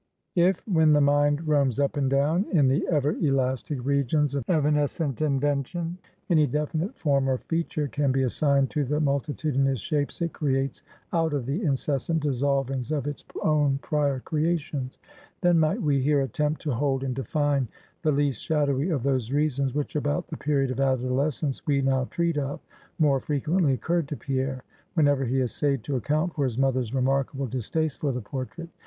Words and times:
If, 0.35 0.67
when 0.67 0.93
the 0.93 0.99
mind 0.99 1.47
roams 1.47 1.79
up 1.79 1.95
and 1.95 2.09
down 2.09 2.45
in 2.51 2.67
the 2.67 2.87
ever 2.87 3.11
elastic 3.11 3.85
regions 3.85 4.33
of 4.33 4.49
evanescent 4.49 5.21
invention, 5.21 5.99
any 6.27 6.47
definite 6.47 6.95
form 6.97 7.29
or 7.29 7.37
feature 7.37 7.87
can 7.87 8.11
be 8.11 8.23
assigned 8.23 8.71
to 8.71 8.83
the 8.83 8.99
multitudinous 8.99 9.77
shapes 9.79 10.19
it 10.23 10.33
creates 10.33 10.81
out 11.13 11.33
of 11.33 11.45
the 11.45 11.61
incessant 11.61 12.23
dissolvings 12.23 12.91
of 12.91 13.05
its 13.05 13.23
own 13.43 13.77
prior 13.83 14.19
creations; 14.21 14.97
then 15.41 15.59
might 15.59 15.79
we 15.79 15.99
here 16.01 16.21
attempt 16.21 16.61
to 16.63 16.73
hold 16.73 17.03
and 17.03 17.13
define 17.15 17.67
the 18.01 18.11
least 18.11 18.43
shadowy 18.43 18.89
of 18.89 19.03
those 19.03 19.31
reasons, 19.31 19.75
which 19.75 19.95
about 19.95 20.27
the 20.29 20.35
period 20.37 20.71
of 20.71 20.79
adolescence 20.79 21.67
we 21.67 21.79
now 21.79 22.05
treat 22.05 22.39
of, 22.39 22.59
more 22.97 23.19
frequently 23.19 23.73
occurred 23.73 24.07
to 24.07 24.17
Pierre, 24.17 24.63
whenever 24.95 25.25
he 25.25 25.41
essayed 25.41 25.83
to 25.83 25.95
account 25.95 26.33
for 26.33 26.43
his 26.43 26.57
mother's 26.57 26.91
remarkable 26.91 27.45
distaste 27.45 27.99
for 27.99 28.11
the 28.11 28.19
portrait. 28.21 28.67